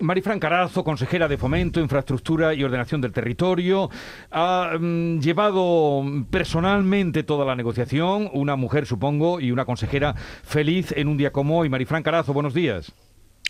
[0.00, 3.90] Marifran Carazo, consejera de Fomento, Infraestructura y Ordenación del Territorio,
[4.30, 11.08] ha mm, llevado personalmente toda la negociación, una mujer supongo y una consejera feliz en
[11.08, 11.68] un día como hoy.
[11.68, 12.92] Marifran Carazo, buenos días.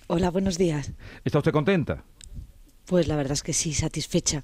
[0.08, 0.92] Hola, buenos días.
[1.24, 2.04] ¿Está usted contenta?
[2.86, 4.42] Pues la verdad es que sí, satisfecha.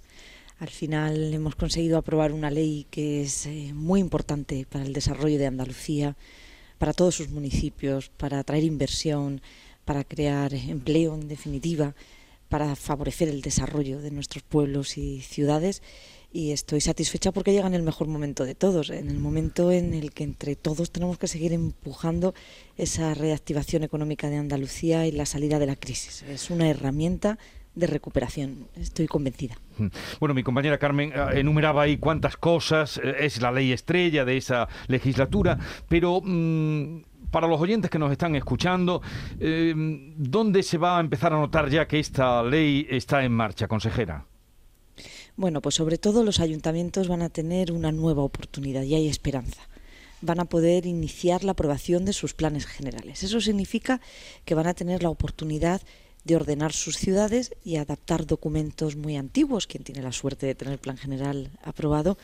[0.58, 5.38] Al final hemos conseguido aprobar una ley que es eh, muy importante para el desarrollo
[5.38, 6.16] de Andalucía,
[6.78, 9.42] para todos sus municipios, para atraer inversión,
[9.86, 11.94] para crear empleo, en definitiva,
[12.50, 15.82] para favorecer el desarrollo de nuestros pueblos y ciudades.
[16.32, 19.94] Y estoy satisfecha porque llega en el mejor momento de todos, en el momento en
[19.94, 22.34] el que entre todos tenemos que seguir empujando
[22.76, 26.24] esa reactivación económica de Andalucía y la salida de la crisis.
[26.24, 27.38] Es una herramienta
[27.76, 29.54] de recuperación, estoy convencida.
[30.18, 34.38] Bueno, mi compañera Carmen eh, enumeraba ahí cuántas cosas, eh, es la ley estrella de
[34.38, 37.02] esa legislatura, pero mm,
[37.36, 39.02] para los oyentes que nos están escuchando,
[39.38, 39.74] eh,
[40.16, 44.24] ¿dónde se va a empezar a notar ya que esta ley está en marcha, consejera?
[45.36, 49.68] Bueno, pues sobre todo los ayuntamientos van a tener una nueva oportunidad y hay esperanza.
[50.22, 53.22] Van a poder iniciar la aprobación de sus planes generales.
[53.22, 54.00] Eso significa
[54.46, 55.82] que van a tener la oportunidad
[56.24, 60.72] de ordenar sus ciudades y adaptar documentos muy antiguos, quien tiene la suerte de tener
[60.72, 62.16] el plan general aprobado,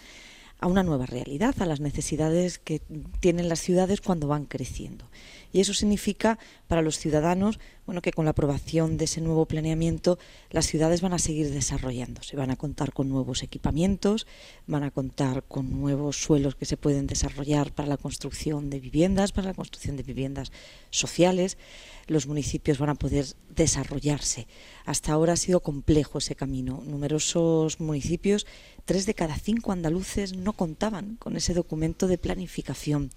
[0.63, 2.81] a una nueva realidad, a las necesidades que
[3.19, 5.05] tienen las ciudades cuando van creciendo.
[5.53, 10.19] Y eso significa para los ciudadanos bueno, que con la aprobación de ese nuevo planeamiento
[10.51, 14.27] las ciudades van a seguir desarrollándose, van a contar con nuevos equipamientos,
[14.67, 19.33] van a contar con nuevos suelos que se pueden desarrollar para la construcción de viviendas,
[19.33, 20.53] para la construcción de viviendas
[20.91, 21.59] sociales.
[22.07, 24.47] Los municipios van a poder desarrollarse.
[24.85, 26.83] Hasta ahora ha sido complejo ese camino.
[26.85, 28.47] Numerosos municipios,
[28.85, 33.11] tres de cada cinco andaluces, no contaban con ese documento de planificación.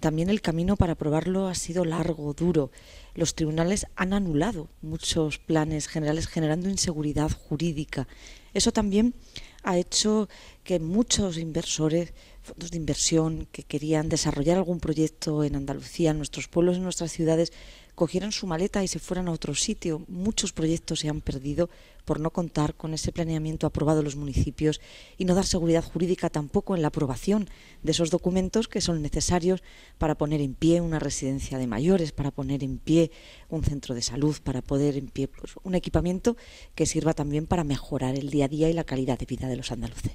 [0.00, 2.70] También el camino para aprobarlo ha sido largo, duro.
[3.14, 8.08] Los tribunales han anulado muchos planes generales generando inseguridad jurídica.
[8.54, 9.14] Eso también
[9.62, 10.28] ha hecho
[10.64, 16.48] que muchos inversores, fondos de inversión que querían desarrollar algún proyecto en Andalucía, en nuestros
[16.48, 17.52] pueblos, en nuestras ciudades,
[17.94, 20.02] cogieran su maleta y se fueran a otro sitio.
[20.08, 21.68] Muchos proyectos se han perdido
[22.10, 24.80] por no contar con ese planeamiento aprobado en los municipios
[25.16, 27.48] y no dar seguridad jurídica tampoco en la aprobación
[27.84, 29.62] de esos documentos que son necesarios
[29.96, 33.12] para poner en pie una residencia de mayores, para poner en pie
[33.48, 36.36] un centro de salud, para poner en pie pues, un equipamiento
[36.74, 39.56] que sirva también para mejorar el día a día y la calidad de vida de
[39.56, 40.10] los andaluces.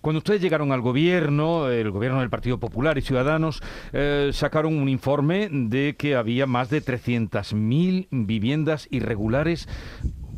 [0.00, 3.60] Cuando ustedes llegaron al gobierno, el gobierno del Partido Popular y Ciudadanos
[3.92, 9.66] eh, sacaron un informe de que había más de 300.000 viviendas irregulares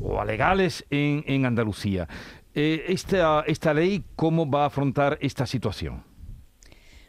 [0.02, 2.08] o alegales en, en Andalucía.
[2.54, 6.04] Eh, esta, esta ley, ¿cómo va a afrontar esta situación?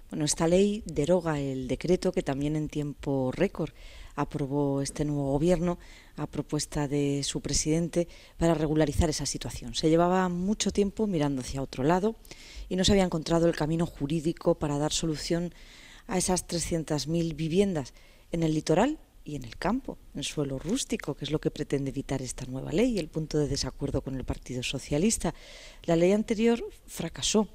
[0.09, 3.71] Bueno, esta ley deroga el decreto que también en tiempo récord
[4.15, 5.79] aprobó este nuevo gobierno
[6.17, 9.73] a propuesta de su presidente para regularizar esa situación.
[9.73, 12.15] Se llevaba mucho tiempo mirando hacia otro lado
[12.69, 15.53] y no se había encontrado el camino jurídico para dar solución
[16.07, 17.93] a esas 300.000 viviendas
[18.31, 21.91] en el litoral y en el campo, en suelo rústico, que es lo que pretende
[21.91, 25.33] evitar esta nueva ley, el punto de desacuerdo con el Partido Socialista.
[25.83, 27.47] La ley anterior fracasó,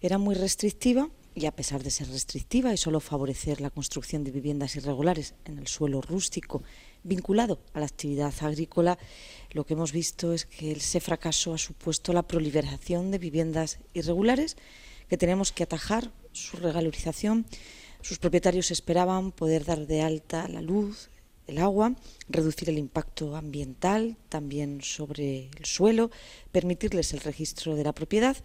[0.00, 4.30] era muy restrictiva y a pesar de ser restrictiva y solo favorecer la construcción de
[4.30, 6.62] viviendas irregulares en el suelo rústico
[7.04, 8.98] vinculado a la actividad agrícola,
[9.50, 14.56] lo que hemos visto es que ese fracaso ha supuesto la proliferación de viviendas irregulares
[15.08, 17.46] que tenemos que atajar su regalorización.
[18.02, 21.10] Sus propietarios esperaban poder dar de alta la luz,
[21.46, 21.94] el agua,
[22.28, 26.10] reducir el impacto ambiental también sobre el suelo,
[26.50, 28.36] permitirles el registro de la propiedad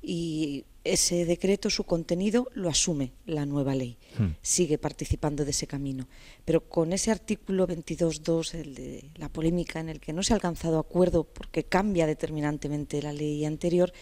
[0.00, 3.98] y ese decreto, su contenido, lo asume la nueva ley.
[4.16, 4.30] Hmm.
[4.40, 6.08] Sigue participando de ese camino.
[6.44, 10.36] Pero con ese artículo 22.2, el de la polémica en el que no se ha
[10.36, 13.92] alcanzado acuerdo porque cambia determinantemente la ley anterior,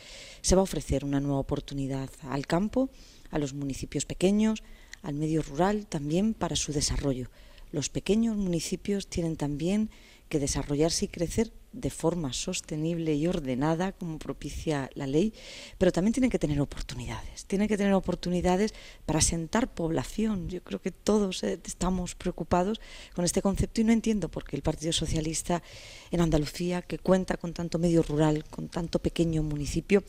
[0.42, 2.91] se va a ofrecer una nueva oportunidad al campo,
[3.30, 4.62] a los municipios pequeños,
[5.03, 7.30] al medio rural también para su desarrollo.
[7.72, 9.91] Los pequeños municipios tienen también
[10.28, 15.34] que desarrollarse y crecer de forma sostenible y ordenada, como propicia la ley,
[15.78, 17.45] pero también tienen que tener oportunidades.
[17.45, 18.74] Tienen que tener oportunidades
[19.04, 20.48] para sentar población.
[20.48, 22.80] Yo creo que todos eh, estamos preocupados
[23.15, 25.63] con este concepto y no entiendo por qué el Partido Socialista
[26.10, 30.03] en Andalucía, que cuenta con tanto medio rural, con tanto pequeño municipio,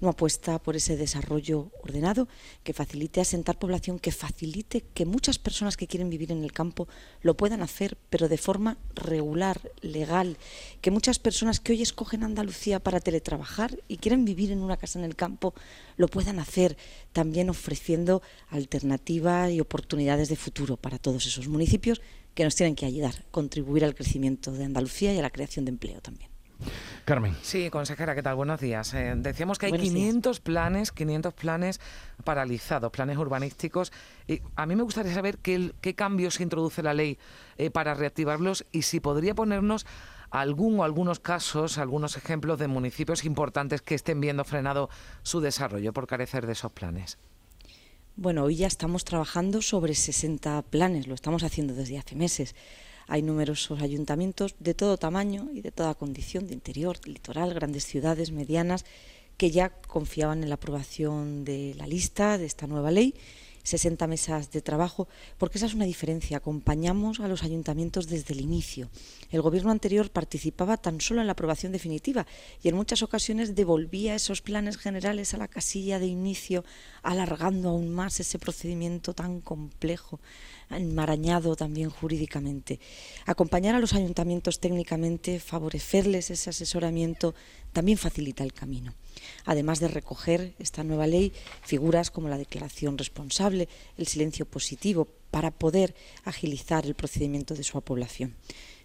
[0.00, 2.28] no apuesta por ese desarrollo ordenado
[2.62, 6.88] que facilite asentar población, que facilite que muchas personas que quieren vivir en el campo
[7.22, 10.36] lo puedan hacer, pero de forma regular, legal,
[10.80, 14.98] que muchas personas que hoy escogen Andalucía para teletrabajar y quieren vivir en una casa
[14.98, 15.54] en el campo
[15.96, 16.76] lo puedan hacer,
[17.12, 22.00] también ofreciendo alternativas y oportunidades de futuro para todos esos municipios
[22.34, 25.70] que nos tienen que ayudar, contribuir al crecimiento de Andalucía y a la creación de
[25.70, 26.34] empleo también.
[27.04, 27.36] Carmen.
[27.42, 28.34] Sí, consejera, ¿qué tal?
[28.34, 28.94] Buenos días.
[28.94, 31.80] Eh, decíamos que hay 500 planes, 500 planes
[32.24, 33.92] paralizados, planes urbanísticos.
[34.26, 37.18] Y a mí me gustaría saber qué, qué cambios introduce la ley
[37.58, 39.84] eh, para reactivarlos y si podría ponernos
[40.34, 44.90] algún o algunos casos, algunos ejemplos de municipios importantes que estén viendo frenado
[45.22, 47.18] su desarrollo por carecer de esos planes.
[48.16, 52.56] Bueno, hoy ya estamos trabajando sobre 60 planes, lo estamos haciendo desde hace meses.
[53.06, 57.84] Hay numerosos ayuntamientos de todo tamaño y de toda condición, de interior, de litoral, grandes
[57.84, 58.84] ciudades, medianas,
[59.36, 63.14] que ya confiaban en la aprobación de la lista de esta nueva ley
[63.64, 66.36] 60 mesas de trabajo, porque esa es una diferencia.
[66.36, 68.88] Acompañamos a los ayuntamientos desde el inicio.
[69.30, 72.26] El gobierno anterior participaba tan solo en la aprobación definitiva
[72.62, 76.64] y en muchas ocasiones devolvía esos planes generales a la casilla de inicio,
[77.02, 80.20] alargando aún más ese procedimiento tan complejo,
[80.70, 82.80] enmarañado también jurídicamente.
[83.26, 87.34] Acompañar a los ayuntamientos técnicamente, favorecerles ese asesoramiento,
[87.74, 88.94] también facilita el camino
[89.44, 91.32] además de recoger esta nueva ley
[91.62, 95.94] figuras como la declaración responsable, el silencio positivo, para poder
[96.24, 98.36] agilizar el procedimiento de su población.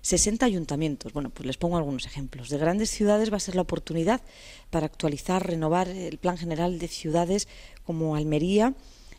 [0.02, 2.50] 60 ayuntamientos, bueno, pues les pongo algunos ejemplos.
[2.50, 4.22] De grandes ciudades va a ser la oportunidad
[4.70, 7.48] para actualizar, renovar el plan general de ciudades
[7.84, 8.74] como Almería,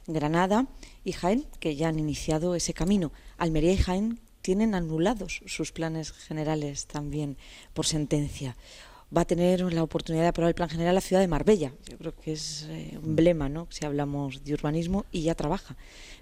[0.07, 0.67] Granada
[1.05, 3.13] y Jaén, que ya han iniciado ese camino.
[3.37, 7.37] Almería y Jaén tienen anulados sus planes generales también
[7.75, 8.57] por sentencia
[9.17, 11.73] va a tener la oportunidad de aprobar el plan general la ciudad de Marbella.
[11.89, 13.67] Yo creo que es eh, un emblema, ¿no?
[13.71, 15.77] Si hablamos de urbanismo y ya trabaja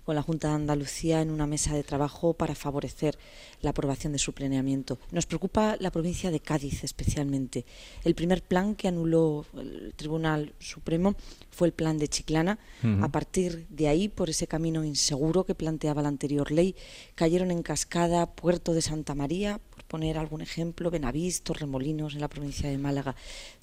[0.04, 3.18] con la Junta de Andalucía en una mesa de trabajo para favorecer
[3.60, 4.98] la aprobación de su planeamiento.
[5.10, 7.66] Nos preocupa la provincia de Cádiz especialmente.
[8.04, 11.14] El primer plan que anuló el Tribunal Supremo
[11.50, 12.58] fue el plan de Chiclana.
[13.02, 16.74] A partir de ahí, por ese camino inseguro que planteaba la anterior ley,
[17.14, 22.68] cayeron en cascada Puerto de Santa María, poner algún ejemplo, Benavís, Torremolinos en la provincia
[22.68, 23.16] de Málaga.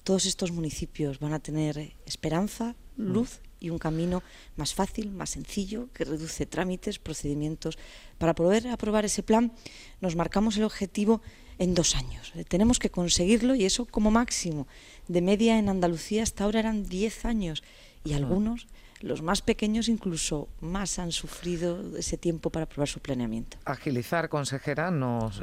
[0.04, 3.12] Todos estos municipios van a tener esperanza, mm.
[3.12, 4.22] luz y un camino
[4.56, 7.78] más fácil, más sencillo, que reduce trámites, procedimientos.
[8.18, 9.52] Para poder aprobar ese plan
[10.00, 11.22] nos marcamos el objetivo
[11.58, 12.32] en dos años.
[12.48, 14.66] Tenemos que conseguirlo y eso como máximo.
[15.08, 17.62] De media en Andalucía hasta ahora eran diez años
[18.04, 18.16] y mm.
[18.16, 18.66] algunos
[19.00, 23.58] los más pequeños incluso más han sufrido ese tiempo para aprobar su planeamiento.
[23.64, 24.92] Agilizar, consejera,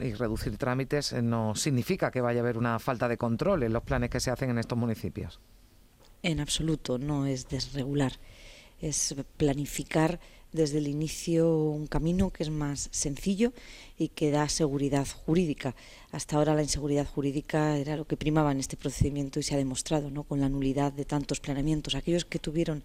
[0.02, 3.74] y reducir trámites eh, no significa que vaya a haber una falta de control en
[3.74, 5.40] los planes que se hacen en estos municipios.
[6.22, 8.14] En absoluto, no es desregular,
[8.80, 10.20] es planificar
[10.54, 13.52] desde el inicio un camino que es más sencillo
[13.98, 15.76] y que da seguridad jurídica.
[16.12, 19.58] Hasta ahora la inseguridad jurídica era lo que primaba en este procedimiento y se ha
[19.58, 20.24] demostrado ¿no?
[20.24, 21.96] con la nulidad de tantos planeamientos.
[21.96, 22.84] Aquellos que tuvieron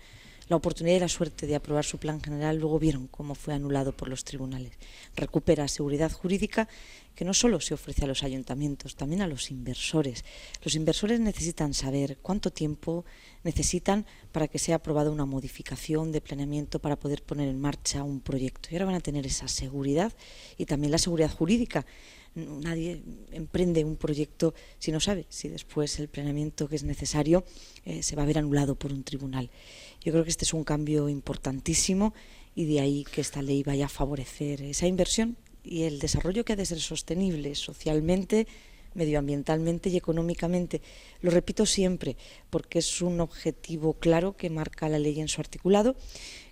[0.48, 3.92] la oportunidad y la suerte de aprobar su plan general, luego vieron cómo fue anulado
[3.92, 4.72] por los tribunales.
[5.14, 6.68] Recupera seguridad jurídica
[7.14, 10.24] que no solo se ofrece a los ayuntamientos, también a los inversores.
[10.62, 13.04] Los inversores necesitan saber cuánto tiempo
[13.42, 18.20] necesitan para que sea aprobada una modificación de planeamiento para poder poner en marcha un
[18.20, 18.68] proyecto.
[18.70, 20.12] Y ahora van a tener esa seguridad
[20.56, 21.84] y también la seguridad jurídica
[22.38, 23.02] nadie
[23.32, 27.44] emprende un proyecto si no sabe si después el planeamiento que es necesario
[27.84, 29.50] eh, se va a ver anulado por un tribunal.
[30.00, 32.14] Yo creo que este es un cambio importantísimo
[32.54, 36.54] y de ahí que esta ley vaya a favorecer esa inversión y el desarrollo que
[36.54, 38.46] ha de ser sostenible socialmente,
[38.94, 40.80] medioambientalmente y económicamente.
[41.20, 42.16] Lo repito siempre
[42.50, 45.96] porque es un objetivo claro que marca la ley en su articulado.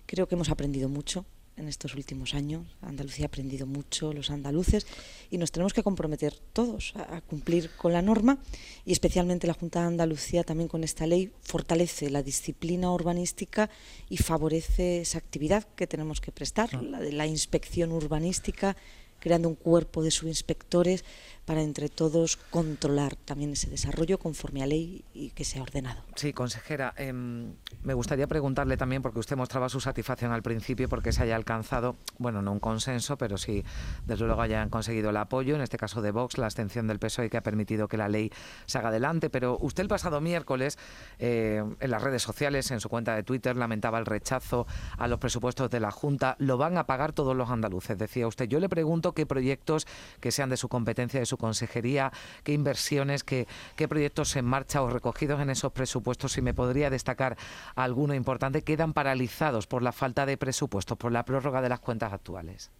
[0.05, 1.25] Creo que hemos aprendido mucho
[1.57, 2.65] en estos últimos años.
[2.81, 4.87] Andalucía ha aprendido mucho, los andaluces,
[5.29, 8.37] y nos tenemos que comprometer todos a, cumplir con la norma
[8.85, 13.69] y especialmente la Junta de Andalucía también con esta ley fortalece la disciplina urbanística
[14.09, 18.77] y favorece esa actividad que tenemos que prestar, la de la inspección urbanística,
[19.19, 21.03] creando un cuerpo de subinspectores
[21.47, 26.03] para entre todos controlar también ese desarrollo conforme a ley y que sea ordenado.
[26.15, 31.13] Sí, consejera, em, me gustaría preguntarle también, porque usted mostraba su satisfacción al principio porque
[31.13, 33.63] se haya alcanzado, bueno, no un consenso, pero sí,
[34.05, 37.29] desde luego hayan conseguido el apoyo, en este caso de Vox, la abstención del PSOE
[37.29, 38.29] que ha permitido que la ley
[38.65, 39.29] se haga adelante.
[39.29, 40.77] Pero usted el pasado miércoles,
[41.17, 45.17] eh, en las redes sociales, en su cuenta de Twitter, lamentaba el rechazo a los
[45.17, 46.35] presupuestos de la Junta.
[46.39, 48.49] Lo van a pagar todos los andaluces, decía usted.
[48.49, 49.87] Yo le pregunto qué proyectos
[50.19, 52.11] que sean de su competencia, de su consejería,
[52.43, 56.89] qué inversiones, qué, qué proyectos en marcha o recogidos en esos presupuestos, si me podría
[56.89, 57.37] destacar
[57.75, 62.11] alguno importante, quedan paralizados por la falta de presupuestos, por la prórroga de las cuentas
[62.13, 62.71] actuales.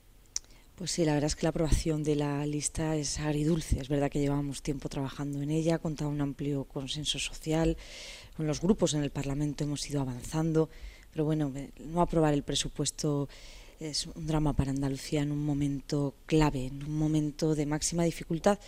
[0.77, 3.79] Pues sí, la verdad es que la aprobación de la lista es agridulce.
[3.79, 7.75] Es verdad que llevamos tiempo trabajando en ella, con un amplio consenso social,
[8.35, 10.69] con los grupos en el Parlamento hemos ido avanzando,
[11.11, 13.27] pero bueno, no aprobar el presupuesto
[13.79, 18.59] es un drama para Andalucía en un momento clave, en un momento de máxima dificultad.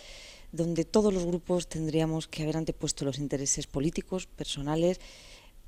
[0.52, 4.98] donde todos los grupos tendríamos que haber antepuesto los intereses políticos, personales,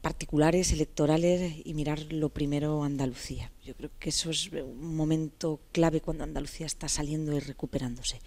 [0.03, 3.53] particulares, electorales y mirar lo primero Andalucía.
[3.65, 8.21] Yo creo que eso es un momento clave cuando Andalucía está saliendo y recuperándose.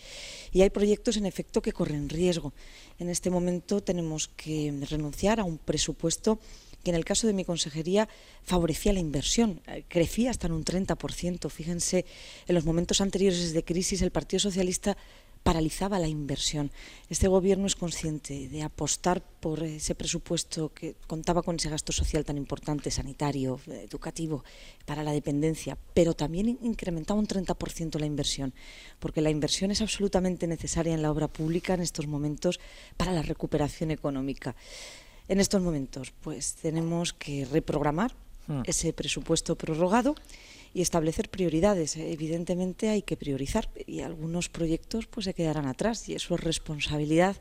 [0.54, 2.54] Y hay proyectos, en efecto, que corren riesgo.
[2.98, 6.40] En este momento tenemos que renunciar a un presupuesto
[6.86, 8.08] que en el caso de mi consejería
[8.44, 11.50] favorecía la inversión, eh, crecía hasta en un 30%.
[11.50, 12.06] Fíjense,
[12.48, 14.96] en los momentos anteriores de crisis el Partido Socialista
[15.42, 16.72] paralizaba la inversión.
[17.10, 22.24] Este gobierno es consciente de apostar por ese presupuesto que contaba con ese gasto social
[22.24, 24.44] tan importante, sanitario, educativo,
[24.86, 28.54] para la dependencia, pero también incrementaba un 30% la inversión,
[29.00, 32.60] porque la inversión es absolutamente necesaria en la obra pública en estos momentos
[32.98, 34.56] para la recuperación económica.
[35.28, 38.14] En estos momentos, pues tenemos que reprogramar
[38.48, 38.62] hmm.
[38.66, 40.16] ese presupuesto prorrogado
[40.74, 41.96] y establecer prioridades.
[41.96, 47.38] Evidentemente hay que priorizar y algunos proyectos pues se quedarán atrás y eso es responsabilidad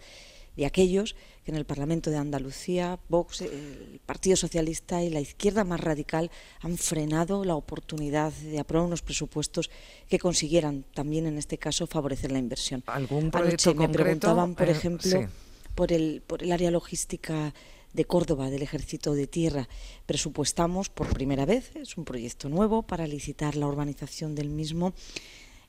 [0.57, 5.65] de aquellos que en el Parlamento de Andalucía, Vox, el Partido Socialista y la izquierda
[5.65, 9.71] más radical han frenado la oportunidad de aprobar unos presupuestos
[10.09, 12.83] que consiguieran también en este caso favorecer la inversión.
[12.87, 15.29] ¿Algún proyecto Anoche me preguntaban, por eh, ejemplo,
[15.75, 17.55] por el por el área logística
[17.95, 19.69] de Córdoba del Ejército de Tierra.
[20.05, 24.93] Presupuestamos por primera vez, es un proyecto nuevo para licitar la urbanización del mismo,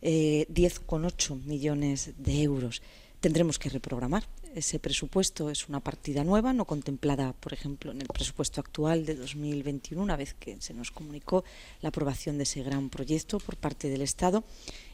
[0.01, 2.81] eh, 10,8 millones de euros.
[3.21, 8.07] Tendremos que reprogramar ese presupuesto es una partida nueva, no contemplada, por ejemplo, en el
[8.07, 11.43] presupuesto actual de 2021, una vez que se nos comunicó
[11.81, 14.45] la aprobación de ese gran proyecto por parte del Estado.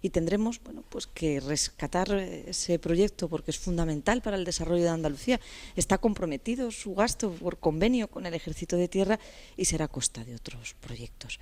[0.02, 4.90] Y tendremos bueno, pues que rescatar ese proyecto porque es fundamental para el desarrollo de
[4.90, 5.40] Andalucía.
[5.76, 9.20] Está comprometido su gasto por convenio con el Ejército de Tierra
[9.58, 11.40] y será a costa de otros proyectos.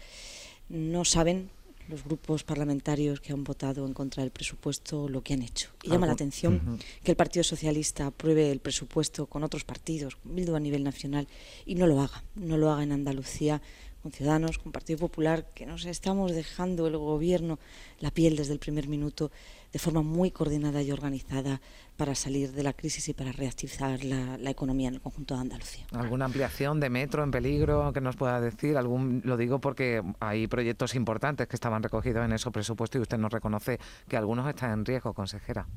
[0.68, 1.50] No saben
[1.90, 5.72] los grupos parlamentarios que han votado en contra del presupuesto lo que han hecho.
[5.84, 10.56] Y llama la atención que el Partido Socialista apruebe el presupuesto con otros partidos, Bildu
[10.56, 11.28] a nivel nacional,
[11.66, 13.62] y no lo haga, no lo haga en Andalucía
[14.02, 17.60] con Ciudadanos, con Partido Popular, que nos estamos dejando el gobierno
[18.00, 19.32] la piel desde el primer minuto
[19.72, 21.62] de forma muy coordinada y organizada
[21.98, 25.86] para salir de la crisis y para reactivar la, economía en el conjunto de Andalucía.
[25.92, 28.78] ¿Alguna ampliación de metro en peligro que nos pueda decir?
[28.78, 33.18] Algún, lo digo porque hay proyectos importantes que estaban recogidos en ese presupuesto y usted
[33.18, 35.68] nos reconoce que algunos están en riesgo, consejera.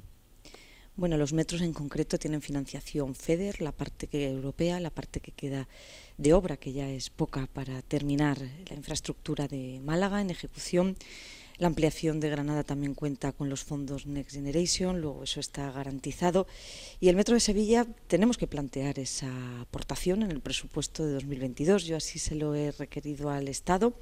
[0.94, 5.32] Bueno, los metros en concreto tienen financiación FEDER, la parte que europea, la parte que
[5.32, 5.66] queda
[6.18, 8.37] de obra, que ya es poca para terminar
[8.68, 10.99] la infraestructura de Málaga en ejecución.
[11.56, 16.46] La ampliación de Granada también cuenta con los fondos Next Generation, luego eso está garantizado.
[17.00, 21.87] Y el Metro de Sevilla tenemos que plantear esa aportación en el presupuesto de 2022.
[21.87, 23.94] Yo así se lo he requerido al Estado.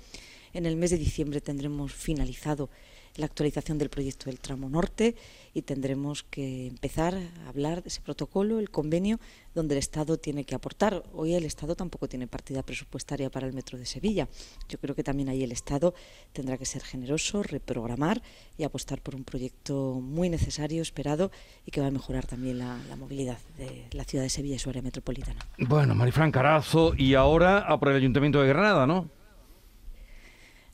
[0.52, 2.68] En el mes de diciembre tendremos finalizado
[3.16, 5.14] la actualización del proyecto del tramo norte
[5.52, 9.18] y tendremos que empezar a hablar de ese protocolo, el convenio,
[9.54, 11.02] donde el Estado tiene que aportar.
[11.12, 14.28] Hoy el Estado tampoco tiene partida presupuestaria para el metro de Sevilla.
[14.68, 15.94] Yo creo que también ahí el Estado
[16.32, 18.22] tendrá que ser generoso, reprogramar
[18.56, 21.32] y apostar por un proyecto muy necesario, esperado
[21.66, 24.70] y que va a mejorar también la, movilidad de la ciudad de Sevilla y su
[24.70, 25.40] área metropolitana.
[25.58, 29.08] Bueno, Marifran Carazo, y ahora a por el Ayuntamiento de Granada, ¿no?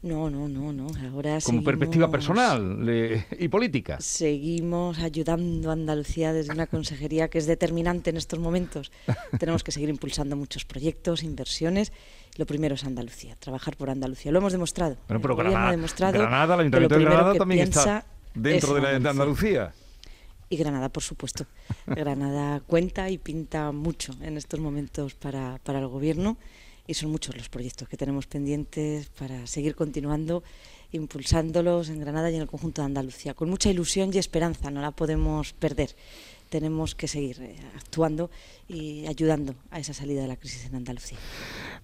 [0.07, 0.87] No, no, no, no.
[1.13, 2.89] Ahora Como perspectiva personal
[3.39, 3.97] y política.
[4.01, 8.93] Seguimos ayudando a Andalucía desde una consejería que es determinante en estos momentos.
[9.41, 11.93] Tenemos que seguir impulsando muchos proyectos, inversiones.
[12.37, 14.31] Lo primero es Andalucía, trabajar por Andalucía.
[14.31, 14.97] Lo hemos demostrado.
[15.09, 15.77] Bueno, pero Granada,
[16.13, 19.73] Granada, el Ayuntamiento de Granada también está dentro de, de Andalucía.
[20.49, 21.47] Y Granada, por supuesto.
[21.87, 26.37] Granada cuenta y pinta mucho en estos momentos para, para el Gobierno
[26.87, 30.43] y son muchos los proyectos que tenemos pendientes para seguir continuando
[30.93, 34.81] impulsándolos en Granada y en el conjunto de Andalucía, con mucha ilusión y esperanza, no
[34.81, 35.95] la podemos perder
[36.49, 38.31] tenemos que seguir eh, actuando
[38.69, 41.19] y ayudando a esa salida de la crisis en Andalucía.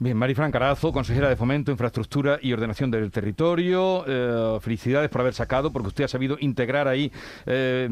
[0.03, 4.05] Bien, Marifran Carazo, consejera de Fomento, Infraestructura y Ordenación del Territorio.
[4.05, 7.13] Eh, felicidades por haber sacado, porque usted ha sabido integrar ahí
[7.47, 7.89] eh,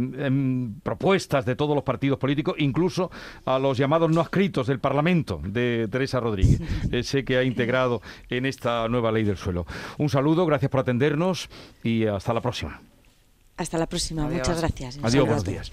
[0.82, 3.12] propuestas de todos los partidos políticos, incluso
[3.44, 8.44] a los llamados no escritos del Parlamento de Teresa Rodríguez, ese que ha integrado en
[8.44, 9.64] esta nueva ley del suelo.
[9.98, 11.48] Un saludo, gracias por atendernos
[11.84, 12.80] y hasta la próxima.
[13.56, 14.98] Hasta la próxima, muchas gracias.
[15.00, 15.70] Adiós, buenos días.